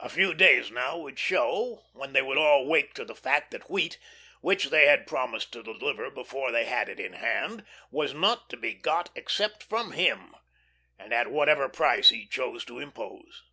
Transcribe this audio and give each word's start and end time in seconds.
A 0.00 0.08
few 0.08 0.34
days 0.34 0.72
now 0.72 0.98
would 0.98 1.20
show, 1.20 1.84
when 1.92 2.14
they 2.14 2.20
would 2.20 2.36
all 2.36 2.66
wake 2.66 2.94
to 2.94 3.04
the 3.04 3.14
fact 3.14 3.52
that 3.52 3.70
wheat, 3.70 3.96
which 4.40 4.70
they 4.70 4.86
had 4.88 5.06
promised 5.06 5.52
to 5.52 5.62
deliver 5.62 6.10
before 6.10 6.50
they 6.50 6.64
had 6.64 6.88
it 6.88 6.98
in 6.98 7.12
hand, 7.12 7.64
was 7.88 8.12
not 8.12 8.50
to 8.50 8.56
be 8.56 8.74
got 8.74 9.10
except 9.14 9.62
from 9.62 9.92
him 9.92 10.34
and 10.98 11.14
at 11.14 11.30
whatever 11.30 11.68
price 11.68 12.08
he 12.08 12.26
chose 12.26 12.64
to 12.64 12.80
impose. 12.80 13.44